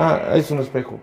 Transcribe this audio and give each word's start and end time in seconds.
Ah, 0.00 0.20
es 0.34 0.48
un 0.52 0.60
espejo. 0.60 1.00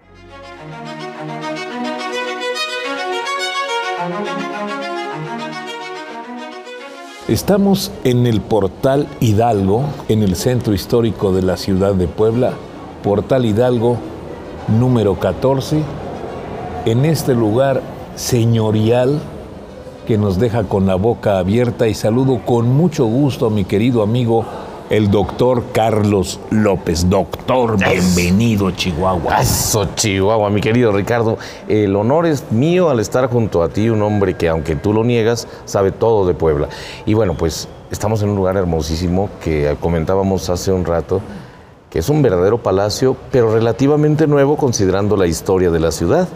Estamos 7.28 7.92
en 8.06 8.26
el 8.26 8.40
Portal 8.40 9.08
Hidalgo, 9.20 9.84
en 10.08 10.24
el 10.24 10.38
centro 10.38 10.74
histórico 10.74 11.34
de 11.34 11.42
la 11.42 11.58
ciudad 11.58 11.94
de 11.94 12.08
Puebla, 12.08 12.54
Portal 13.04 13.44
Hidalgo 13.46 13.98
número 14.80 15.20
14, 15.20 15.82
en 16.86 17.04
este 17.04 17.36
lugar 17.36 17.82
señorial 18.16 19.20
que 20.08 20.18
nos 20.18 20.40
deja 20.40 20.64
con 20.64 20.86
la 20.86 20.96
boca 20.96 21.38
abierta 21.40 21.90
y 21.90 21.96
saludo 21.96 22.40
con 22.46 22.70
mucho 22.70 23.06
gusto 23.08 23.48
a 23.48 23.50
mi 23.50 23.66
querido 23.66 24.04
amigo 24.04 24.46
el 24.90 25.10
doctor 25.10 25.64
Carlos 25.72 26.40
López. 26.52 27.10
Doctor, 27.10 27.78
bienvenido 27.78 28.72
Chihuahua. 28.72 29.42
Eso, 29.42 29.90
Chihuahua, 29.96 30.50
mi 30.50 30.62
querido 30.62 30.92
Ricardo. 30.92 31.38
El 31.68 31.96
honor 31.96 32.28
es 32.28 32.52
mío 32.52 32.90
al 32.90 33.00
estar 33.00 33.28
junto 33.30 33.64
a 33.64 33.70
ti, 33.70 33.90
un 33.90 34.02
hombre 34.02 34.36
que 34.36 34.48
aunque 34.48 34.76
tú 34.76 34.94
lo 34.94 35.04
niegas, 35.04 35.48
sabe 35.66 35.92
todo 35.92 36.28
de 36.28 36.34
Puebla. 36.34 36.70
Y 37.06 37.16
bueno, 37.16 37.36
pues 37.36 37.68
estamos 37.90 38.22
en 38.22 38.30
un 38.30 38.36
lugar 38.36 38.58
hermosísimo 38.58 39.30
que 39.44 39.76
comentábamos 39.80 40.50
hace 40.50 40.72
un 40.72 40.86
rato, 40.86 41.22
que 41.90 42.00
es 42.00 42.10
un 42.10 42.22
verdadero 42.22 42.62
palacio, 42.62 43.18
pero 43.32 43.52
relativamente 43.52 44.28
nuevo 44.28 44.56
considerando 44.56 45.18
la 45.18 45.26
historia 45.26 45.72
de 45.72 45.80
la 45.80 45.92
ciudad. 45.92 46.28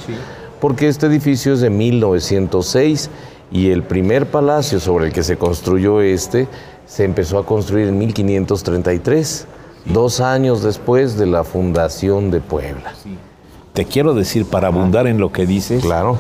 Porque 0.60 0.88
este 0.88 1.06
edificio 1.06 1.54
es 1.54 1.62
de 1.62 1.70
1906 1.70 3.10
y 3.52 3.72
el 3.72 3.84
primer 3.84 4.28
palacio 4.28 4.80
sobre 4.80 5.08
el 5.08 5.14
que 5.14 5.24
se 5.24 5.38
construyó 5.38 6.02
este 6.02 6.48
se 6.86 7.04
empezó 7.04 7.38
a 7.38 7.46
construir 7.46 7.88
en 7.88 7.98
1533, 8.00 9.48
dos 9.86 10.20
años 10.22 10.64
después 10.64 11.18
de 11.18 11.28
la 11.28 11.44
fundación 11.44 12.32
de 12.32 12.42
Puebla. 12.42 12.94
Te 13.74 13.86
quiero 13.86 14.14
decir, 14.14 14.46
para 14.46 14.68
abundar 14.68 15.08
en 15.08 15.20
lo 15.20 15.32
que 15.32 15.46
dices, 15.46 15.84
Claro. 15.84 16.18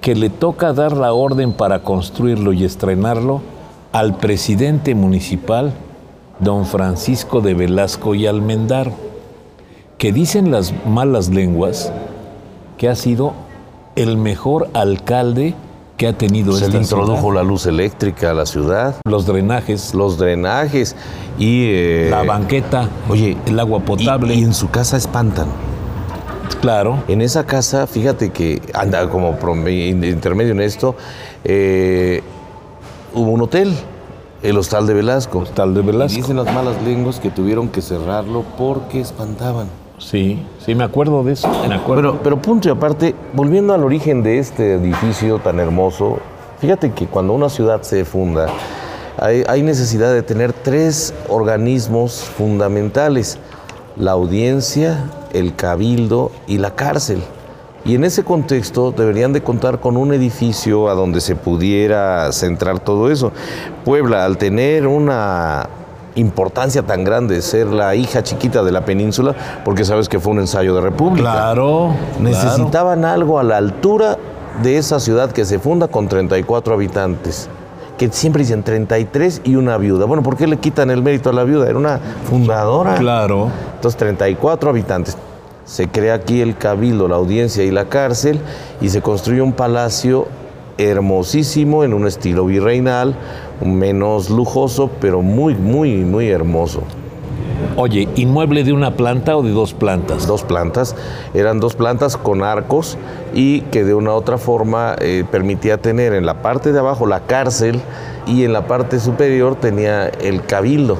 que 0.00 0.14
le 0.14 0.30
toca 0.30 0.72
dar 0.72 0.96
la 0.96 1.12
orden 1.12 1.52
para 1.52 1.82
construirlo 1.82 2.52
y 2.52 2.64
estrenarlo 2.64 3.42
al 3.92 4.16
presidente 4.16 4.94
municipal, 4.94 5.74
don 6.38 6.64
Francisco 6.64 7.42
de 7.42 7.52
Velasco 7.54 8.14
y 8.14 8.26
Almendar, 8.26 8.92
que 9.98 10.12
dicen 10.12 10.50
las 10.50 10.72
malas 10.86 11.28
lenguas 11.28 11.92
que 12.78 12.88
ha 12.88 12.96
sido 12.96 13.34
el 13.96 14.16
mejor 14.16 14.70
alcalde 14.72 15.54
que 16.00 16.06
ha 16.08 16.14
tenido 16.14 16.54
Se 16.54 16.64
esta 16.64 16.78
le 16.78 16.82
introdujo 16.82 17.18
ciudad. 17.20 17.34
la 17.34 17.42
luz 17.42 17.66
eléctrica 17.66 18.30
a 18.30 18.32
la 18.32 18.46
ciudad, 18.46 18.96
los 19.04 19.26
drenajes, 19.26 19.92
los 19.92 20.16
drenajes 20.16 20.96
y... 21.38 21.64
eh, 21.72 22.08
la 22.10 22.22
banqueta, 22.22 22.88
Oye, 23.10 23.36
el 23.44 23.60
agua 23.60 23.80
y- 23.80 23.86
potable, 23.86 24.34
Y, 24.34 24.42
en 24.42 24.54
su 24.54 24.70
casa 24.70 24.96
espantan. 24.96 25.48
claro. 26.62 27.02
En 27.06 27.20
esa 27.20 27.44
casa, 27.44 27.86
fíjate 27.86 28.30
que 28.30 28.62
anda 28.72 29.10
como 29.10 29.36
intermedio 29.92 30.52
en 30.52 30.60
esto, 30.62 30.96
eh, 31.44 32.22
hubo 33.12 33.32
un 33.32 33.42
hotel, 33.42 33.74
el 34.42 34.56
Hostal 34.56 34.86
de 34.86 34.94
Velasco. 34.94 35.40
Hostal 35.40 35.74
de 35.74 35.80
Y 35.80 35.84
Velasco. 35.84 36.16
dicen 36.16 36.36
las 36.38 36.46
malas 36.54 36.82
lenguas 36.82 37.20
que 37.20 37.28
tuvieron 37.28 37.68
que 37.68 37.82
cerrarlo 37.82 38.42
porque 38.56 39.02
espantaban. 39.02 39.66
Sí, 40.00 40.42
sí, 40.64 40.74
me 40.74 40.82
acuerdo 40.82 41.22
de 41.22 41.34
eso. 41.34 41.48
Me 41.68 41.74
acuerdo. 41.74 42.12
Pero, 42.12 42.22
pero 42.22 42.42
punto 42.42 42.68
y 42.68 42.72
aparte, 42.72 43.14
volviendo 43.34 43.74
al 43.74 43.84
origen 43.84 44.22
de 44.22 44.38
este 44.38 44.74
edificio 44.74 45.38
tan 45.38 45.60
hermoso, 45.60 46.18
fíjate 46.58 46.92
que 46.92 47.06
cuando 47.06 47.34
una 47.34 47.50
ciudad 47.50 47.82
se 47.82 48.04
funda, 48.04 48.46
hay, 49.18 49.44
hay 49.46 49.62
necesidad 49.62 50.12
de 50.12 50.22
tener 50.22 50.54
tres 50.54 51.14
organismos 51.28 52.22
fundamentales, 52.22 53.38
la 53.96 54.12
audiencia, 54.12 55.04
el 55.34 55.54
cabildo 55.54 56.32
y 56.46 56.58
la 56.58 56.74
cárcel. 56.74 57.22
Y 57.84 57.94
en 57.94 58.04
ese 58.04 58.24
contexto 58.24 58.92
deberían 58.92 59.32
de 59.32 59.42
contar 59.42 59.80
con 59.80 59.96
un 59.96 60.12
edificio 60.12 60.88
a 60.88 60.94
donde 60.94 61.20
se 61.20 61.36
pudiera 61.36 62.30
centrar 62.32 62.80
todo 62.80 63.10
eso. 63.10 63.32
Puebla, 63.84 64.24
al 64.24 64.38
tener 64.38 64.86
una 64.86 65.68
importancia 66.14 66.82
tan 66.82 67.04
grande, 67.04 67.42
ser 67.42 67.66
la 67.66 67.94
hija 67.94 68.22
chiquita 68.22 68.62
de 68.62 68.72
la 68.72 68.84
península, 68.84 69.34
porque 69.64 69.84
sabes 69.84 70.08
que 70.08 70.18
fue 70.20 70.32
un 70.32 70.40
ensayo 70.40 70.74
de 70.74 70.80
república. 70.80 71.30
claro, 71.30 71.94
Necesitaban 72.18 73.04
algo 73.04 73.38
a 73.38 73.42
la 73.42 73.56
altura 73.56 74.18
de 74.62 74.76
esa 74.76 75.00
ciudad 75.00 75.30
que 75.30 75.44
se 75.44 75.58
funda 75.58 75.88
con 75.88 76.08
34 76.08 76.74
habitantes. 76.74 77.48
Que 77.96 78.10
siempre 78.10 78.42
dicen 78.42 78.62
33 78.62 79.42
y 79.44 79.56
una 79.56 79.76
viuda. 79.76 80.06
Bueno, 80.06 80.22
¿por 80.22 80.36
qué 80.36 80.46
le 80.46 80.56
quitan 80.56 80.90
el 80.90 81.02
mérito 81.02 81.30
a 81.30 81.32
la 81.32 81.44
viuda? 81.44 81.68
Era 81.68 81.78
una 81.78 82.00
fundadora. 82.28 82.94
Claro. 82.94 83.48
Entonces, 83.74 83.98
34 83.98 84.70
habitantes. 84.70 85.16
Se 85.66 85.86
crea 85.88 86.14
aquí 86.14 86.40
el 86.40 86.56
cabildo, 86.56 87.06
la 87.08 87.16
audiencia 87.16 87.62
y 87.62 87.70
la 87.70 87.84
cárcel 87.84 88.40
y 88.80 88.88
se 88.88 89.02
construye 89.02 89.42
un 89.42 89.52
palacio 89.52 90.26
hermosísimo 90.78 91.84
en 91.84 91.94
un 91.94 92.06
estilo 92.06 92.46
virreinal, 92.46 93.14
menos 93.64 94.30
lujoso, 94.30 94.90
pero 95.00 95.22
muy, 95.22 95.54
muy, 95.54 95.96
muy 95.98 96.28
hermoso. 96.28 96.82
Oye, 97.76 98.08
¿inmueble 98.16 98.64
de 98.64 98.72
una 98.72 98.96
planta 98.96 99.36
o 99.36 99.42
de 99.42 99.50
dos 99.50 99.74
plantas? 99.74 100.26
dos 100.26 100.42
plantas, 100.42 100.96
eran 101.34 101.60
dos 101.60 101.74
plantas 101.74 102.16
con 102.16 102.42
arcos 102.42 102.96
y 103.34 103.60
que 103.62 103.84
de 103.84 103.94
una 103.94 104.10
u 104.10 104.14
otra 104.14 104.38
forma 104.38 104.96
eh, 104.98 105.24
permitía 105.30 105.78
tener 105.78 106.14
en 106.14 106.26
la 106.26 106.42
parte 106.42 106.72
de 106.72 106.78
abajo 106.78 107.06
la 107.06 107.20
cárcel 107.20 107.80
y 108.26 108.44
en 108.44 108.52
la 108.52 108.66
parte 108.66 108.98
superior 109.00 109.56
tenía 109.56 110.08
el 110.08 110.42
cabildo, 110.44 110.98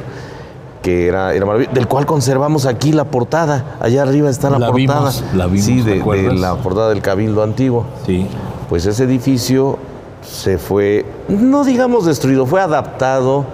que 0.82 1.06
era, 1.06 1.34
era 1.34 1.44
maravilloso, 1.44 1.74
del 1.74 1.86
cual 1.86 2.06
conservamos 2.06 2.66
aquí 2.66 2.92
la 2.92 3.04
portada, 3.04 3.76
allá 3.80 4.02
arriba 4.02 4.30
está 4.30 4.50
la, 4.50 4.58
La 4.58 4.70
portada. 4.70 4.98
vimos, 4.98 5.24
la 5.34 5.46
vimos, 5.46 5.64
sí, 5.64 5.82
¿te 5.82 6.00
de, 6.00 6.34
la 6.34 6.56
portada 6.56 6.90
del 6.90 7.02
cabildo 7.02 7.42
antiguo. 7.42 7.84
Sí. 8.06 8.26
Pues 8.70 8.86
ese 8.86 9.02
edificio 9.02 9.78
se 10.22 10.56
fue, 10.56 11.04
no 11.28 11.64
digamos 11.64 12.06
destruido, 12.06 12.46
fue 12.46 12.60
adaptado, 12.60 13.44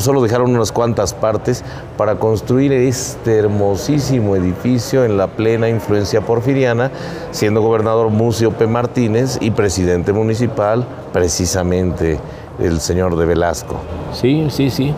solo 0.00 0.20
dejaron 0.20 0.52
unas 0.52 0.72
cuantas 0.72 1.14
partes 1.14 1.62
para 1.96 2.16
construir 2.16 2.72
este 2.72 3.38
hermosísimo 3.38 4.34
edificio 4.34 5.04
en 5.04 5.16
la 5.16 5.28
plena 5.28 5.68
influencia 5.68 6.20
porfiriana, 6.20 6.90
siendo 7.30 7.62
gobernador 7.62 8.10
Mucio 8.10 8.50
P. 8.50 8.66
Martínez 8.66 9.38
y 9.40 9.52
presidente 9.52 10.12
municipal 10.12 10.84
precisamente 11.12 12.18
el 12.58 12.80
señor 12.80 13.16
de 13.16 13.26
Velasco. 13.26 13.76
Sí, 14.14 14.48
sí, 14.50 14.68
sí. 14.68 14.92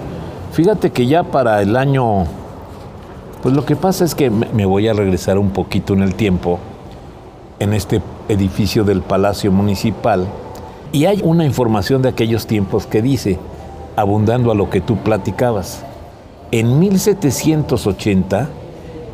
Fíjate 0.53 0.93
que 0.93 1.07
ya 1.07 1.25
para 1.25 1.61
el 1.61 1.77
año, 1.77 2.25
pues 3.43 3.55
lo 3.55 3.67
que 3.67 3.77
pasa 3.77 4.07
es 4.07 4.15
que 4.15 4.31
me 4.31 4.65
voy 4.65 4.89
a 4.89 4.95
regresar 4.95 5.37
un 5.37 5.51
poquito 5.51 5.93
en 5.93 6.01
el 6.01 6.15
tiempo, 6.15 6.59
en 7.59 7.75
este 7.75 8.01
edificio 8.29 8.85
del 8.85 9.03
Palacio 9.03 9.53
Municipal, 9.53 10.27
y 10.93 11.07
hay 11.07 11.21
una 11.23 11.45
información 11.45 12.03
de 12.03 12.09
aquellos 12.09 12.47
tiempos 12.47 12.87
que 12.87 13.03
dice, 13.03 13.39
abundando 13.97 14.51
a 14.51 14.55
lo 14.55 14.71
que 14.71 14.81
tú 14.81 14.97
platicabas, 14.99 15.83
en 16.53 16.79
1780 16.79 18.49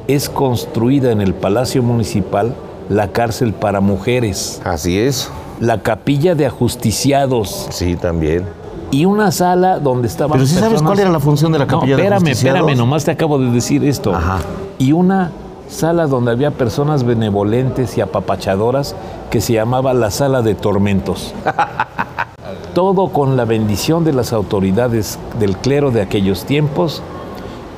es 0.08 0.28
construida 0.28 1.12
en 1.12 1.20
el 1.20 1.34
Palacio 1.34 1.82
Municipal 1.82 2.54
la 2.88 3.09
cárcel 3.09 3.53
para 3.53 3.80
mujeres, 3.80 4.60
Así 4.64 4.98
es, 4.98 5.30
la 5.60 5.80
capilla 5.82 6.34
de 6.34 6.47
ajusticiados, 6.47 7.68
sí, 7.70 7.97
también. 7.97 8.44
y 8.91 9.04
una 9.06 9.30
sala 9.30 9.78
donde 9.78 10.08
estaban 10.08 10.32
Pero 10.32 10.47
sí 10.47 10.56
sabes 10.56 10.82
cuál 10.82 10.98
era 10.98 11.10
la 11.10 11.20
función 11.20 11.53
de 11.53 11.58
la 11.60 11.66
capilla 11.66 11.92
no, 11.92 11.97
de 11.97 12.03
espérame, 12.03 12.16
ajusticiados? 12.16 12.58
espérame, 12.60 12.78
nomás 12.78 13.04
te 13.04 13.12
acabo 13.12 13.38
de 13.38 13.50
decir 13.50 13.84
esto. 13.84 14.15
Ajá. 14.15 14.38
Y 14.78 14.92
una 14.92 15.30
sala 15.72 16.07
donde 16.07 16.30
había 16.30 16.53
personas 16.53 17.04
benevolentes 17.04 17.97
y 17.98 18.01
apapachadoras 18.01 18.95
que 19.30 19.41
se 19.41 19.54
llamaba 19.54 19.95
la 19.95 20.10
sala 20.10 20.42
de 20.42 20.54
tormentos. 20.54 21.34
Todo 22.74 23.09
con 23.09 23.36
la 23.36 23.45
bendición 23.45 24.04
de 24.04 24.13
las 24.13 24.33
autoridades 24.33 25.19
del 25.39 25.57
clero 25.57 25.91
de 25.91 26.03
aquellos 26.03 26.45
tiempos 26.45 27.03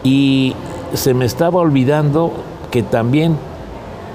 y 0.03 0.55
se 0.93 1.15
me 1.15 1.25
estaba 1.25 1.61
olvidando 1.61 2.33
que 2.71 2.83
también 2.83 3.37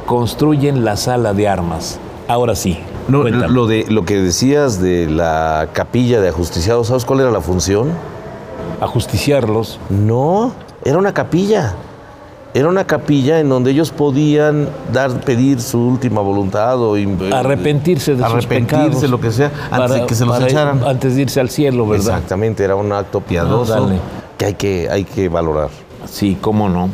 construyen 0.05 0.85
la 0.85 0.95
sala 0.95 1.33
de 1.33 1.47
armas. 1.47 1.99
Ahora 2.27 2.55
sí. 2.55 2.79
No, 3.07 3.21
cuéntame. 3.21 3.53
lo, 3.53 3.65
de, 3.65 3.85
lo 3.89 4.05
que 4.05 4.17
decías 4.17 4.81
de 4.81 5.07
la 5.07 5.69
capilla 5.73 6.21
de 6.21 6.29
ajusticiados, 6.29 6.87
¿sabes 6.87 7.05
cuál 7.05 7.21
era 7.21 7.31
la 7.31 7.41
función? 7.41 7.89
Ajusticiarlos. 8.81 9.79
No, 9.89 10.51
era 10.85 10.97
una 10.97 11.13
capilla. 11.13 11.75
Era 12.53 12.67
una 12.67 12.85
capilla 12.85 13.39
en 13.39 13.49
donde 13.49 13.71
ellos 13.71 13.91
podían 13.91 14.67
dar, 14.91 15.11
pedir 15.21 15.61
su 15.61 15.79
última 15.79 16.21
voluntad 16.21 16.81
o 16.81 16.97
in- 16.97 17.31
Arrepentirse 17.31 18.15
de 18.15 18.23
sus 18.23 18.25
arrepentirse, 18.33 18.85
pecados. 18.85 19.09
lo 19.09 19.19
que 19.21 19.31
sea, 19.31 19.51
antes 19.71 19.95
de 20.01 20.05
que 20.07 20.15
se 20.15 20.25
los 20.25 20.41
echaran. 20.41 20.83
Antes 20.83 21.15
de 21.15 21.21
irse 21.23 21.39
al 21.39 21.49
cielo, 21.49 21.87
¿verdad? 21.87 22.07
Exactamente, 22.17 22.63
era 22.63 22.75
un 22.75 22.91
acto 22.91 23.21
piadoso 23.21 23.89
que 24.37 24.45
hay 24.45 24.53
que, 24.55 24.89
hay 24.89 25.03
que 25.03 25.29
valorar. 25.29 25.69
Sí, 26.05 26.37
cómo 26.41 26.69
no. 26.69 26.89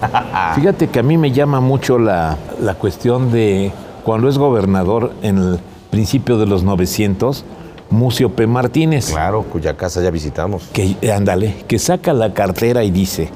Fíjate 0.54 0.88
que 0.88 0.98
a 1.00 1.02
mí 1.02 1.16
me 1.18 1.32
llama 1.32 1.60
mucho 1.60 1.98
la, 1.98 2.36
la 2.60 2.74
cuestión 2.74 3.30
de 3.32 3.72
cuando 4.04 4.28
es 4.28 4.38
gobernador 4.38 5.12
en 5.22 5.38
el 5.38 5.60
principio 5.90 6.38
de 6.38 6.46
los 6.46 6.62
900, 6.64 7.44
Mucio 7.90 8.30
P. 8.30 8.46
Martínez, 8.46 9.10
Claro, 9.10 9.42
cuya 9.42 9.76
casa 9.76 10.02
ya 10.02 10.10
visitamos. 10.10 10.62
que, 10.72 10.96
eh, 11.00 11.12
ándale, 11.12 11.64
que 11.66 11.78
saca 11.78 12.12
la 12.12 12.32
cartera 12.34 12.84
y 12.84 12.90
dice, 12.90 13.30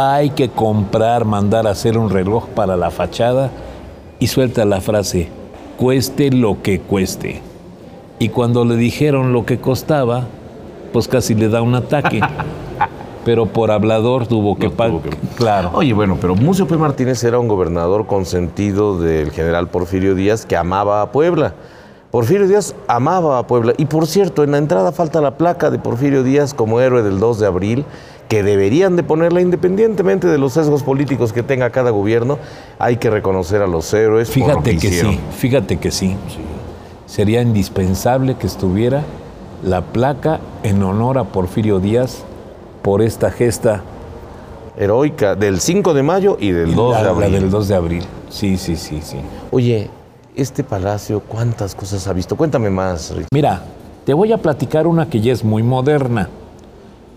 hay 0.00 0.30
que 0.30 0.48
comprar, 0.48 1.24
mandar 1.24 1.66
a 1.66 1.70
hacer 1.70 1.98
un 1.98 2.08
reloj 2.08 2.46
para 2.50 2.76
la 2.76 2.92
fachada 2.92 3.50
y 4.20 4.28
suelta 4.28 4.64
la 4.64 4.80
frase, 4.80 5.28
cueste 5.76 6.30
lo 6.30 6.62
que 6.62 6.78
cueste. 6.80 7.42
Y 8.20 8.28
cuando 8.28 8.64
le 8.64 8.76
dijeron 8.76 9.32
lo 9.32 9.44
que 9.44 9.58
costaba, 9.58 10.22
pues 10.92 11.08
casi 11.08 11.34
le 11.34 11.48
da 11.48 11.62
un 11.62 11.74
ataque. 11.74 12.20
Pero 13.24 13.46
por 13.46 13.72
hablador 13.72 14.28
tuvo 14.28 14.56
que 14.56 14.68
No 14.68 14.72
pagar. 14.74 14.92
tuvo 14.92 15.02
que- 15.02 15.16
Claro. 15.36 15.72
Oye, 15.74 15.92
bueno, 15.92 16.16
pero 16.20 16.34
Mucio 16.36 16.66
P. 16.68 16.76
Martínez 16.76 17.22
era 17.24 17.38
un 17.40 17.48
gobernador 17.48 18.06
consentido 18.06 18.98
del 18.98 19.32
general 19.32 19.66
Porfirio 19.68 20.14
Díaz 20.14 20.46
que 20.46 20.56
amaba 20.56 21.02
a 21.02 21.10
Puebla. 21.12 21.54
Porfirio 22.12 22.46
Díaz 22.46 22.74
amaba 22.86 23.38
a 23.38 23.46
Puebla. 23.48 23.74
Y 23.76 23.84
por 23.86 24.06
cierto, 24.06 24.44
en 24.44 24.52
la 24.52 24.58
entrada 24.58 24.92
falta 24.92 25.20
la 25.20 25.36
placa 25.36 25.70
de 25.70 25.78
Porfirio 25.80 26.22
Díaz 26.22 26.54
como 26.54 26.80
héroe 26.80 27.02
del 27.02 27.18
2 27.18 27.40
de 27.40 27.46
abril, 27.46 27.84
que 28.28 28.42
deberían 28.42 28.94
de 28.96 29.02
ponerla 29.02 29.40
independientemente 29.40 30.26
de 30.26 30.38
los 30.38 30.52
sesgos 30.52 30.82
políticos 30.82 31.32
que 31.32 31.42
tenga 31.42 31.70
cada 31.70 31.90
gobierno. 31.90 32.38
Hay 32.78 32.98
que 32.98 33.10
reconocer 33.10 33.62
a 33.62 33.66
los 33.66 33.92
héroes. 33.94 34.28
por 34.30 34.38
lo 34.38 34.46
Fíjate 34.62 34.76
que, 34.76 34.90
sí, 34.90 35.20
fíjate 35.36 35.76
que 35.78 35.90
sí. 35.90 36.16
Sería 37.06 37.40
indispensable 37.40 38.36
que 38.36 38.46
estuviera 38.46 39.02
la 39.64 39.80
placa 39.80 40.40
en 40.62 40.82
honor 40.82 41.18
a 41.18 41.24
Porfirio 41.24 41.80
Díaz 41.80 42.24
por 42.82 43.02
esta 43.02 43.30
gesta 43.30 43.82
Heroica 44.76 45.34
del 45.34 45.60
5 45.60 45.94
de 45.94 46.02
mayo 46.02 46.36
y 46.38 46.52
del 46.52 46.74
2 46.74 46.92
la, 46.92 46.98
de 46.98 47.04
la 47.04 47.10
abril. 47.10 47.32
del 47.32 47.50
2 47.50 47.68
de 47.68 47.74
abril. 47.74 48.04
Sí, 48.28 48.58
sí, 48.58 48.76
sí, 48.76 49.00
sí. 49.02 49.16
Oye, 49.50 49.90
este 50.36 50.62
palacio, 50.62 51.20
¿cuántas 51.20 51.74
cosas 51.74 52.06
ha 52.06 52.12
visto? 52.12 52.36
Cuéntame 52.36 52.70
más. 52.70 53.12
Mira, 53.32 53.62
te 54.04 54.14
voy 54.14 54.32
a 54.32 54.38
platicar 54.38 54.86
una 54.86 55.08
que 55.08 55.20
ya 55.20 55.32
es 55.32 55.42
muy 55.42 55.62
moderna. 55.62 56.28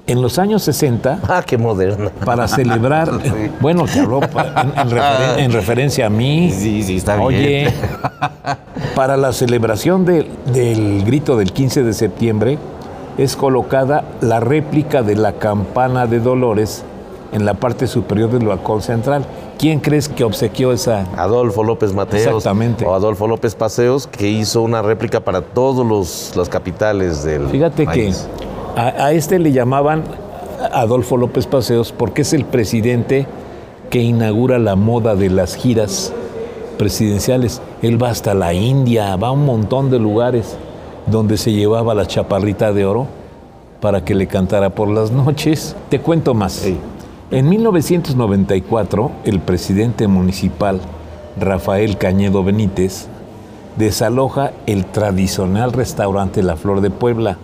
En 0.07 0.21
los 0.21 0.39
años 0.39 0.63
60, 0.63 1.19
Ah, 1.27 1.44
qué 1.45 1.57
moderna. 1.57 2.12
para 2.25 2.48
celebrar, 2.48 3.09
bueno, 3.62 3.86
te 3.86 4.00
habló 4.00 4.19
pa- 4.19 4.62
en, 4.62 4.69
en 4.80 4.89
referen- 4.98 5.38
en 5.39 5.51
referencia 5.51 6.07
a 6.07 6.09
mí. 6.09 6.51
Sí, 6.51 6.83
sí, 6.83 6.98
está 6.98 7.15
bien. 7.15 7.25
Oye, 7.27 7.74
para 8.95 9.15
la 9.18 9.31
celebración 9.31 10.06
de- 10.06 10.27
del 10.53 11.03
grito 11.06 11.38
del 11.38 11.53
15 11.53 11.83
de 11.83 11.94
septiembre 11.94 12.57
es 13.18 13.36
colocada 13.36 14.03
la 14.21 14.39
réplica 14.39 15.01
de 15.03 15.15
la 15.15 15.33
campana 15.33 16.07
de 16.07 16.19
Dolores 16.19 16.83
en 17.31 17.45
la 17.45 17.53
parte 17.53 17.88
superior 17.88 18.31
del 18.31 18.48
balcón 18.48 18.81
central. 18.81 19.24
¿Quién 19.57 19.80
crees 19.80 20.09
que 20.09 20.24
obsequió 20.24 20.71
esa? 20.74 21.06
Adolfo 21.15 21.63
López 21.63 21.94
Mateos. 21.94 22.25
Exactamente. 22.25 22.83
O 22.86 22.94
Adolfo 22.95 23.27
López 23.27 23.53
Paseos, 23.56 24.07
que 24.07 24.27
hizo 24.27 24.62
una 24.63 24.81
réplica 24.81 25.19
para 25.19 25.42
todos 25.42 25.86
los 25.86 26.36
las 26.36 26.50
capitales 26.50 27.24
del 27.24 27.48
Fíjate 27.48 27.86
país. 27.86 28.27
que 28.39 28.50
a, 28.76 29.06
a 29.06 29.12
este 29.14 29.40
le 29.40 29.52
llamaban 29.52 30.04
Adolfo 30.72 31.18
López 31.18 31.48
Paseos 31.48 31.92
porque 31.92 32.22
es 32.22 32.34
el 32.34 32.46
presidente 32.46 33.28
que 33.90 34.00
inaugura 34.00 34.60
la 34.60 34.76
moda 34.76 35.16
de 35.16 35.30
las 35.30 35.56
giras 35.56 36.14
presidenciales. 36.78 37.62
Él 37.82 38.02
va 38.02 38.10
hasta 38.10 38.34
la 38.34 38.54
India, 38.54 39.16
va 39.16 39.30
a 39.30 39.32
un 39.32 39.46
montón 39.46 39.90
de 39.90 40.00
lugares 40.00 40.56
donde 41.08 41.38
se 41.38 41.52
llevaba 41.52 41.94
la 41.94 42.08
chaparrita 42.08 42.74
de 42.74 42.86
oro 42.86 43.08
para 43.82 44.06
que 44.06 44.16
le 44.16 44.28
cantara 44.28 44.70
por 44.70 44.88
las 44.88 45.12
noches. 45.12 45.76
Te 45.90 46.00
cuento 46.00 46.34
más. 46.34 46.54
Sí. 46.54 46.78
En 47.32 47.50
1994, 47.50 49.12
el 49.26 49.40
presidente 49.40 50.08
municipal, 50.08 50.80
Rafael 51.40 51.98
Cañedo 51.98 52.44
Benítez, 52.44 53.08
desaloja 53.78 54.52
el 54.68 54.86
tradicional 54.86 55.72
restaurante 55.74 56.44
La 56.44 56.56
Flor 56.56 56.82
de 56.82 56.90
Puebla 56.90 57.38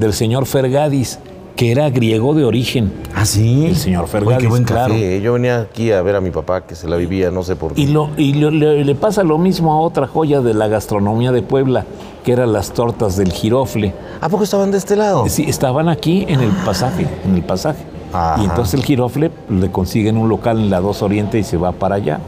del 0.00 0.12
señor 0.14 0.46
Fergadis, 0.46 1.18
que 1.56 1.70
era 1.70 1.90
griego 1.90 2.32
de 2.34 2.44
origen. 2.44 2.90
Ah, 3.14 3.26
sí. 3.26 3.66
El 3.66 3.76
señor 3.76 4.04
Oye, 4.04 4.12
Fergadis, 4.12 4.38
qué 4.42 4.48
buen 4.48 4.64
claro. 4.64 4.94
café. 4.94 5.20
Yo 5.20 5.34
venía 5.34 5.60
aquí 5.60 5.92
a 5.92 6.00
ver 6.00 6.16
a 6.16 6.20
mi 6.22 6.30
papá 6.30 6.62
que 6.62 6.74
se 6.74 6.88
la 6.88 6.96
vivía, 6.96 7.30
no 7.30 7.42
sé 7.42 7.54
por 7.54 7.74
qué. 7.74 7.82
Y, 7.82 7.86
lo, 7.88 8.08
y 8.16 8.32
lo- 8.32 8.50
le, 8.50 8.82
le 8.84 8.94
pasa 8.94 9.22
lo 9.22 9.36
mismo 9.36 9.72
a 9.74 9.80
otra 9.80 10.06
joya 10.06 10.40
de 10.40 10.54
la 10.54 10.68
gastronomía 10.68 11.32
de 11.32 11.42
Puebla, 11.42 11.84
que 12.24 12.32
eran 12.32 12.52
las 12.52 12.72
tortas 12.72 13.16
del 13.18 13.30
girofle. 13.30 13.92
¿A 14.22 14.28
poco 14.30 14.44
estaban 14.44 14.70
de 14.70 14.78
este 14.78 14.96
lado? 14.96 15.28
Sí, 15.28 15.44
estaban 15.46 15.88
aquí 15.90 16.24
en 16.28 16.40
el 16.40 16.50
pasaje, 16.64 17.06
en 17.26 17.34
el 17.34 17.42
pasaje. 17.42 17.84
Ajá. 18.12 18.40
Y 18.42 18.46
entonces 18.46 18.74
el 18.74 18.82
girofle 18.84 19.30
le 19.50 19.70
consiguen 19.70 20.16
un 20.16 20.28
local 20.30 20.58
en 20.58 20.70
la 20.70 20.80
2 20.80 21.02
Oriente 21.02 21.38
y 21.38 21.44
se 21.44 21.58
va 21.58 21.72
para 21.72 21.96
allá. 21.96 22.20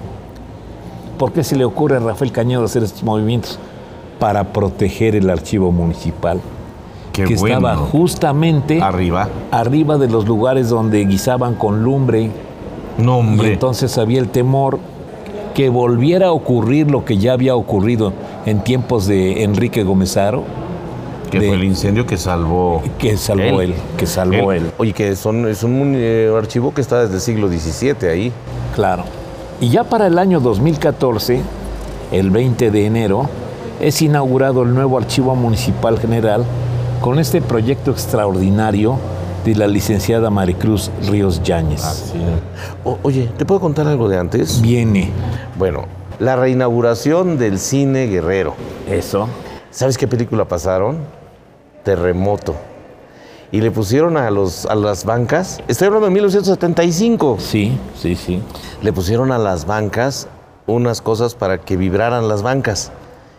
¿Por 1.19 1.32
qué 1.32 1.42
se 1.42 1.56
le 1.56 1.64
ocurre 1.64 1.96
a 1.96 2.00
Rafael 2.00 2.32
Cañedo 2.32 2.64
hacer 2.64 2.82
estos 2.82 3.02
movimientos? 3.02 3.58
Para 4.19 4.52
proteger 4.52 5.16
el 5.16 5.30
archivo 5.30 5.72
municipal, 5.72 6.40
Qué 7.12 7.25
que 7.25 7.37
bueno. 7.37 7.56
estaba 7.59 7.76
justamente 7.76 8.81
Arriba. 8.82 9.29
arriba 9.50 9.99
de 9.99 10.09
los 10.09 10.26
lugares 10.26 10.69
donde 10.70 11.05
guisaban 11.05 11.55
con 11.55 11.82
lumbre. 11.82 12.31
No, 12.99 13.23
Y 13.23 13.47
entonces 13.47 13.97
había 13.99 14.20
el 14.20 14.29
temor 14.29 14.79
que 15.55 15.69
volviera 15.69 16.29
a 16.29 16.32
ocurrir 16.32 16.91
lo 16.91 17.05
que 17.05 17.19
ya 17.19 17.32
había 17.35 17.55
ocurrido 17.55 18.12
en 18.47 18.61
tiempos 18.64 19.06
de 19.06 19.43
Enrique 19.44 19.82
Gómezaro, 19.82 20.43
que 21.31 21.38
de- 21.41 21.47
fue 21.49 21.56
el 21.56 21.64
incendio 21.64 22.06
que 22.06 22.17
salvó. 22.17 22.82
que 22.99 23.17
salvó 23.17 23.61
él, 23.61 23.75
que 23.97 24.06
salvó 24.06 24.53
él. 24.53 24.70
Oye, 24.79 24.93
que 24.93 25.15
son, 25.17 25.47
es 25.49 25.62
un 25.62 25.93
eh, 25.97 26.31
archivo 26.37 26.73
que 26.75 26.81
está 26.81 27.00
desde 27.03 27.15
el 27.17 27.20
siglo 27.20 27.49
XVII 27.49 28.08
ahí. 28.08 28.32
Claro. 28.75 29.05
Y 29.61 29.69
ya 29.69 29.85
para 29.85 30.06
el 30.06 30.19
año 30.19 30.41
2014, 30.41 31.41
el 32.11 32.31
20 32.31 32.70
de 32.70 32.87
enero, 32.87 33.29
es 33.81 34.00
inaugurado 34.03 34.62
el 34.62 34.75
nuevo 34.75 34.97
Archivo 34.99 35.35
Municipal 35.35 35.99
General 35.99 36.44
con 37.02 37.19
este 37.19 37.43
proyecto 37.43 37.90
extraordinario 37.90 38.96
de 39.44 39.54
la 39.56 39.66
licenciada 39.66 40.31
Maricruz 40.31 40.90
Ríos 41.10 41.43
Yáñez. 41.43 42.12
Oye, 43.02 43.28
¿te 43.37 43.44
puedo 43.44 43.60
contar 43.60 43.87
algo 43.88 44.08
de 44.08 44.19
antes? 44.19 44.62
Viene 44.62 45.10
Bueno, 45.58 45.84
la 46.20 46.36
reinauguración 46.36 47.38
del 47.38 47.58
cine 47.58 48.06
guerrero. 48.06 48.55
eso. 48.88 49.29
¿Sabes 49.70 49.98
qué 49.98 50.06
película 50.06 50.44
pasaron? 50.46 50.98
Terremoto. 51.82 52.55
Y 53.50 53.60
le 53.60 53.70
pusieron 53.70 54.17
a, 54.17 54.31
los, 54.31 54.65
a 54.67 54.74
las 54.74 55.05
bancas, 55.05 55.60
estoy 55.69 55.86
hablando 55.88 56.06
de 56.06 56.12
1975, 56.12 57.36
Sí, 57.38 57.77
sí, 58.00 58.15
sí. 58.15 58.41
le 58.81 58.93
pusieron 58.94 59.31
a 59.32 59.38
las 59.38 59.67
bancas 59.67 60.29
unas 60.67 61.03
cosas 61.03 61.34
para 61.34 61.58
que 61.58 61.77
vibraran 61.77 62.29
las 62.29 62.43
bancas 62.43 62.93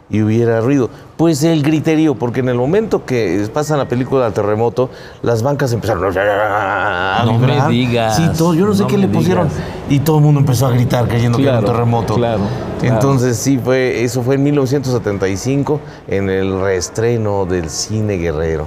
y 0.10 0.22
hubiera 0.22 0.60
ruido. 0.62 0.89
Pues 1.17 1.43
el 1.43 1.63
griterío, 1.63 2.15
porque 2.15 2.41
en 2.41 2.50
el 2.50 2.55
momento 2.57 3.05
que 3.05 3.48
pasan 3.53 3.77
la 3.77 3.88
película 3.88 4.25
del 4.25 4.33
terremoto, 4.33 4.89
las 5.22 5.41
bancas 5.43 5.72
empezaron 5.74 6.03
a 6.17 7.24
No 7.25 7.38
me 7.39 7.67
digas, 7.69 8.15
Sí, 8.17 8.27
todo, 8.38 8.53
yo 8.53 8.65
no 8.65 8.74
sé 8.74 8.83
no 8.83 8.88
qué 8.88 8.98
le 8.98 9.07
pusieron. 9.07 9.48
digas. 9.48 9.62
Y 9.89 10.00
todo 10.00 10.17
el 10.17 10.24
mundo 10.24 10.39
empezó 10.41 10.67
a 10.67 10.72
gritar 10.72 11.07
creyendo 11.07 11.38
que 11.38 11.43
era 11.45 11.53
un 11.55 11.60
Claro, 11.62 11.74
terremoto. 11.74 12.15
claro, 12.15 12.41
claro. 12.79 12.93
Entonces 12.95 13.38
sí, 13.38 13.60
fue, 13.63 14.03
eso 14.03 14.22
fue 14.24 14.36
en 14.36 14.43
1975, 14.43 15.79
en 16.07 16.29
el 16.29 16.60
reestreno 16.62 17.45
del 17.45 17.69
cine 17.69 18.15
guerrero. 18.17 18.65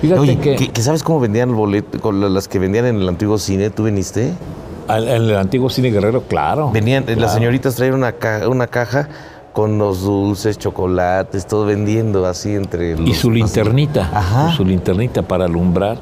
Fíjate 0.00 0.20
Oye, 0.20 0.38
que, 0.38 0.54
¿que, 0.56 0.68
que 0.70 0.82
sabes 0.82 1.02
cómo 1.02 1.18
vendían 1.20 1.48
el 1.50 1.54
boleto, 1.56 2.00
con 2.00 2.32
las 2.32 2.46
que 2.46 2.58
vendían 2.60 2.86
en 2.86 2.96
el 2.96 3.08
antiguo 3.08 3.36
cine? 3.38 3.70
¿Tú 3.70 3.84
viniste? 3.84 4.32
en 4.90 5.04
el 5.08 5.36
antiguo 5.36 5.68
cine 5.68 5.90
guerrero, 5.90 6.22
claro. 6.22 6.70
Venían, 6.72 7.04
las 7.06 7.16
claro. 7.16 7.32
señoritas 7.34 7.74
traían 7.74 7.94
una, 7.96 8.12
ca- 8.12 8.48
una 8.48 8.68
caja 8.68 9.08
con 9.58 9.76
los 9.76 10.02
dulces, 10.04 10.56
chocolates, 10.56 11.44
todo 11.48 11.64
vendiendo 11.64 12.24
así 12.26 12.54
entre 12.54 12.96
los... 12.96 13.08
Y 13.08 13.12
su 13.12 13.28
linternita, 13.28 14.08
Ajá. 14.14 14.52
su 14.52 14.64
linternita 14.64 15.22
para 15.22 15.46
alumbrar 15.46 15.98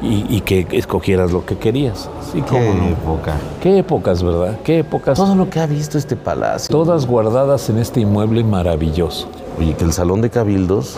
y, 0.00 0.24
y 0.28 0.40
que 0.42 0.68
escogieras 0.70 1.32
lo 1.32 1.44
que 1.44 1.58
querías. 1.58 2.08
Sí, 2.32 2.40
Qué 2.42 2.48
cómo 2.48 2.74
no. 2.74 2.86
época. 2.90 3.32
Qué 3.60 3.78
épocas, 3.78 4.22
¿verdad? 4.22 4.60
Qué 4.62 4.78
épocas. 4.78 5.18
Todo 5.18 5.34
lo 5.34 5.50
que 5.50 5.58
ha 5.58 5.66
visto 5.66 5.98
este 5.98 6.14
palacio. 6.14 6.70
Todas 6.70 7.08
guardadas 7.08 7.68
en 7.70 7.78
este 7.78 7.98
inmueble 8.02 8.44
maravilloso. 8.44 9.26
Oye, 9.58 9.74
que 9.74 9.82
el 9.82 9.92
Salón 9.92 10.20
de 10.20 10.30
Cabildos 10.30 10.94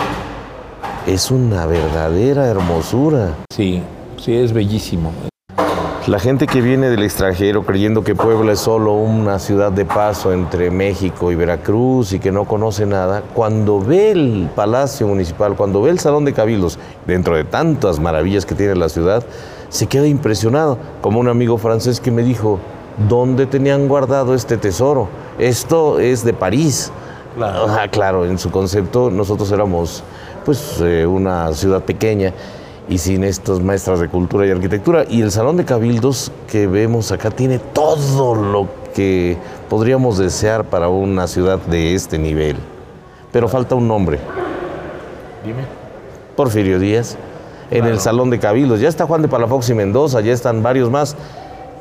es 1.07 1.30
una 1.30 1.64
verdadera 1.64 2.45
hermosura. 2.49 3.30
Sí, 3.49 3.80
sí, 4.18 4.35
es 4.35 4.52
bellísimo. 4.52 5.11
La 6.08 6.18
gente 6.18 6.46
que 6.46 6.62
viene 6.62 6.88
del 6.88 7.02
extranjero 7.02 7.66
creyendo 7.66 8.02
que 8.02 8.14
Puebla 8.14 8.52
es 8.52 8.60
solo 8.60 8.94
una 8.94 9.38
ciudad 9.38 9.70
de 9.70 9.84
paso 9.84 10.32
entre 10.32 10.70
México 10.70 11.30
y 11.30 11.34
Veracruz 11.34 12.14
y 12.14 12.18
que 12.18 12.32
no 12.32 12.46
conoce 12.46 12.86
nada, 12.86 13.22
cuando 13.34 13.78
ve 13.78 14.12
el 14.12 14.48
Palacio 14.56 15.06
Municipal, 15.06 15.54
cuando 15.54 15.82
ve 15.82 15.90
el 15.90 15.98
Salón 15.98 16.24
de 16.24 16.32
Cabildos, 16.32 16.78
dentro 17.06 17.36
de 17.36 17.44
tantas 17.44 18.00
maravillas 18.00 18.46
que 18.46 18.54
tiene 18.54 18.74
la 18.74 18.88
ciudad, 18.88 19.22
se 19.68 19.86
queda 19.86 20.06
impresionado, 20.06 20.78
como 21.02 21.20
un 21.20 21.28
amigo 21.28 21.58
francés 21.58 22.00
que 22.00 22.10
me 22.10 22.22
dijo, 22.22 22.58
¿dónde 23.06 23.44
tenían 23.44 23.86
guardado 23.86 24.34
este 24.34 24.56
tesoro? 24.56 25.08
Esto 25.38 26.00
es 26.00 26.24
de 26.24 26.32
París. 26.32 26.90
Claro, 27.36 27.66
claro 27.90 28.24
en 28.24 28.38
su 28.38 28.50
concepto 28.50 29.10
nosotros 29.10 29.52
éramos 29.52 30.02
pues 30.46 30.80
eh, 30.80 31.06
una 31.06 31.52
ciudad 31.52 31.82
pequeña 31.82 32.32
y 32.88 32.99
sin 32.99 33.25
estas 33.25 33.61
maestras 33.61 34.00
de 34.00 34.09
cultura 34.09 34.47
y 34.47 34.50
arquitectura. 34.50 35.04
Y 35.09 35.23
el 35.23 35.30
Salón 35.30 35.57
de 35.57 35.64
Cabildos 35.64 36.33
que 36.50 36.66
vemos 36.66 37.12
acá 37.12 37.30
tiene 37.30 37.59
todo 37.59 38.35
lo 38.35 38.68
que 38.95 39.37
podríamos 39.68 40.18
desear 40.18 40.64
para 40.64 40.88
una 40.88 41.26
ciudad 41.26 41.59
de 41.59 41.95
este 41.95 42.18
nivel. 42.18 42.57
Pero 43.30 43.49
falta 43.49 43.75
un 43.75 43.87
nombre. 43.87 44.18
Dime. 45.45 45.62
Porfirio 46.35 46.78
Díaz. 46.78 47.16
En 47.71 47.85
el 47.85 48.00
Salón 48.00 48.30
de 48.30 48.38
Cabildos. 48.38 48.80
Ya 48.80 48.88
está 48.88 49.07
Juan 49.07 49.21
de 49.21 49.28
Palafox 49.28 49.68
y 49.68 49.75
Mendoza, 49.75 50.23
ya 50.23 50.33
están 50.33 50.62
varios 50.62 50.90
más. 50.90 51.16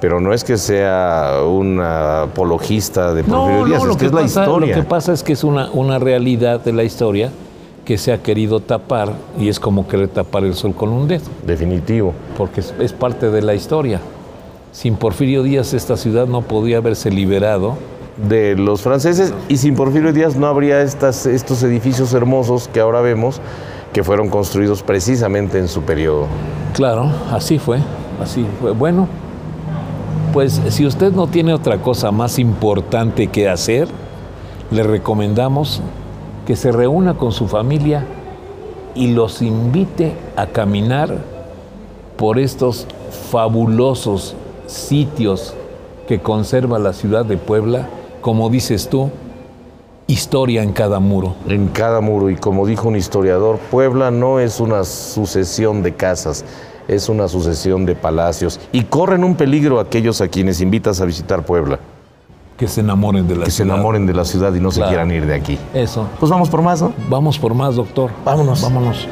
Pero 0.02 0.20
no 0.20 0.34
es 0.34 0.44
que 0.44 0.58
sea 0.58 1.40
un 1.48 1.80
apologista 1.80 3.14
de 3.14 3.24
Porfirio 3.24 3.66
Díaz, 3.66 3.84
es 3.84 3.98
que, 3.98 4.06
es 4.08 4.14
la 4.14 4.22
historia. 4.24 4.76
Lo 4.76 4.82
que 4.82 4.88
pasa 4.88 5.14
es 5.14 5.24
que 5.24 5.34
es 5.34 5.44
una, 5.44 5.72
una 5.72 5.98
realidad 5.98 6.60
de 6.60 6.74
la 6.74 6.84
historia 6.84 7.32
que 7.88 7.98
se 7.98 8.12
ha 8.12 8.22
querido 8.22 8.60
tapar 8.60 9.14
y 9.40 9.48
es 9.48 9.62
como 9.62 9.88
querer 9.88 10.10
tapar 10.10 10.44
el 10.44 10.56
sol 10.56 10.76
con 10.76 10.90
un 10.90 11.08
dedo. 11.08 11.24
Definitivo. 11.46 12.14
Porque 12.38 12.60
es, 12.60 12.92
parte 12.92 13.32
de 13.32 13.42
la 13.42 13.56
historia. 13.56 14.02
Sin 14.74 14.98
Porfirio 14.98 15.42
Díaz 15.42 15.74
esta 15.74 15.96
ciudad 15.96 16.28
no 16.28 16.42
podía 16.42 16.80
haberse 16.80 17.10
liberado. 17.10 17.78
De 18.18 18.58
los 18.58 18.82
franceses 18.82 19.34
y 19.48 19.56
sin 19.56 19.76
Porfirio 19.76 20.12
Díaz 20.12 20.36
no 20.36 20.48
habría 20.48 20.82
estas, 20.82 21.26
estos 21.26 21.64
edificios 21.64 22.14
hermosos 22.14 22.68
que 22.68 22.82
ahora 22.82 23.00
vemos 23.00 23.40
que 23.94 24.04
fueron 24.04 24.28
construidos 24.28 24.84
precisamente 24.84 25.58
en 25.58 25.70
su 25.70 25.84
periodo. 25.84 26.26
Claro, 26.74 27.10
así 27.32 27.58
fue, 27.58 27.80
así 28.22 28.46
fue. 28.60 28.72
Bueno, 28.72 29.08
pues 30.34 30.62
si 30.68 30.86
usted 30.86 31.14
no 31.14 31.28
tiene 31.28 31.54
otra 31.54 31.78
cosa 31.78 32.12
más 32.12 32.38
importante 32.38 33.28
que 33.28 33.48
hacer, 33.48 33.88
le 34.72 34.84
recomendamos 34.84 35.82
que 36.48 36.56
se 36.56 36.72
reúna 36.72 37.16
con 37.16 37.34
su 37.34 37.50
familia 37.50 38.06
y 38.96 39.08
los 39.08 39.42
invite 39.42 40.14
a 40.38 40.48
caminar 40.48 41.14
por 42.16 42.40
estos 42.40 42.88
fabulosos 43.30 44.34
sitios 44.66 45.54
que 46.08 46.22
conserva 46.22 46.80
la 46.80 46.94
ciudad 46.94 47.26
de 47.26 47.36
Puebla, 47.36 47.90
como 48.22 48.50
dices 48.50 48.88
tú, 48.88 49.10
historia 50.08 50.64
en 50.64 50.72
cada 50.72 51.02
muro. 51.02 51.36
En 51.50 51.68
cada 51.68 52.00
muro, 52.00 52.30
y 52.30 52.38
como 52.38 52.66
dijo 52.66 52.88
un 52.88 52.96
historiador, 52.96 53.60
Puebla 53.70 54.10
no 54.10 54.40
es 54.40 54.62
una 54.62 54.86
sucesión 54.86 55.84
de 55.84 55.96
casas, 55.96 56.46
es 56.88 57.10
una 57.10 57.28
sucesión 57.28 57.86
de 57.86 57.94
palacios, 57.94 58.62
y 58.72 58.84
corren 58.86 59.26
un 59.26 59.36
peligro 59.36 59.82
aquellos 59.82 60.22
a 60.22 60.30
quienes 60.30 60.62
invitas 60.62 61.02
a 61.02 61.06
visitar 61.06 61.46
Puebla. 61.46 61.80
Que 62.58 62.68
se 62.68 62.82
enamoren 62.82 63.28
de 63.28 63.36
la 63.36 63.46
ciudad. 63.46 63.46
Que 63.46 63.52
se 63.52 63.64
enamoren 63.64 64.08
de 64.08 64.14
la 64.14 64.26
ciudad 64.26 64.52
y 64.54 64.60
no 64.60 64.72
se 64.72 64.82
quieran 64.82 65.12
ir 65.12 65.28
de 65.28 65.36
aquí. 65.36 65.60
Eso. 65.76 66.10
Pues 66.20 66.32
vamos 66.32 66.50
por 66.50 66.64
más, 66.64 66.82
¿no? 66.82 66.94
Vamos 67.08 67.38
por 67.38 67.54
más, 67.54 67.76
doctor. 67.76 68.12
Vámonos. 68.24 68.64
Vámonos. 68.64 69.08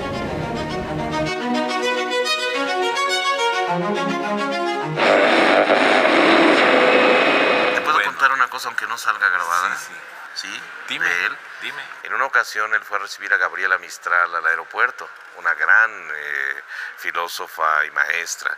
¿Te 7.75 7.81
puedo 7.81 8.01
contar 8.03 8.31
una 8.33 8.47
cosa 8.47 8.69
aunque 8.69 8.87
no 8.87 8.97
salga 8.97 9.29
grabada? 9.29 9.75
Sí, 9.77 9.93
sí. 10.33 10.47
¿Sí? 10.47 10.61
Dime. 10.89 11.05
De 11.05 11.25
él. 11.27 11.37
Dime. 11.61 11.81
En 12.03 12.13
una 12.13 12.25
ocasión 12.25 12.73
él 12.73 12.81
fue 12.81 12.97
a 12.97 13.01
recibir 13.01 13.31
a 13.31 13.37
Gabriela 13.37 13.77
Mistral 13.77 14.33
al 14.33 14.45
aeropuerto, 14.45 15.07
una 15.39 15.53
gran 15.53 15.91
eh, 15.91 16.61
filósofa 16.97 17.85
y 17.85 17.91
maestra. 17.91 18.57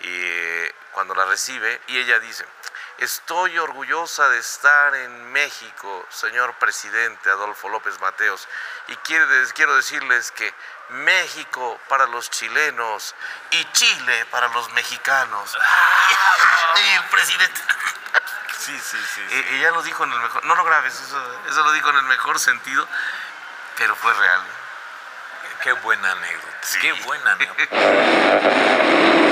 Y 0.00 0.08
eh, 0.08 0.74
cuando 0.92 1.14
la 1.14 1.26
recibe, 1.26 1.80
y 1.88 1.98
ella 1.98 2.18
dice, 2.18 2.44
Estoy 3.02 3.58
orgullosa 3.58 4.28
de 4.28 4.38
estar 4.38 4.94
en 4.94 5.32
México, 5.32 6.06
señor 6.08 6.54
presidente 6.54 7.28
Adolfo 7.30 7.68
López 7.68 7.98
Mateos. 8.00 8.46
Y 8.86 8.94
quiero 8.98 9.74
decirles 9.74 10.30
que 10.30 10.54
México 10.90 11.80
para 11.88 12.06
los 12.06 12.30
chilenos 12.30 13.16
y 13.50 13.64
Chile 13.72 14.24
para 14.26 14.46
los 14.50 14.72
mexicanos. 14.74 15.58
y 16.76 16.90
el 16.94 17.04
presidente. 17.06 17.60
Sí, 18.56 18.78
sí, 18.78 18.98
sí. 19.16 19.20
Y, 19.50 19.56
ella 19.56 19.72
lo 19.72 19.82
dijo 19.82 20.04
en 20.04 20.12
el 20.12 20.20
mejor. 20.20 20.44
No 20.44 20.54
lo 20.54 20.62
grabes, 20.62 20.94
eso, 20.94 21.40
eso 21.48 21.64
lo 21.64 21.72
dijo 21.72 21.90
en 21.90 21.96
el 21.96 22.04
mejor 22.04 22.38
sentido, 22.38 22.86
pero 23.78 23.96
fue 23.96 24.14
real. 24.14 24.42
Qué 25.60 25.72
buena 25.72 26.12
anécdota. 26.12 26.58
Sí. 26.62 26.78
Qué 26.78 26.92
buena 26.92 27.32
anécdota. 27.32 27.66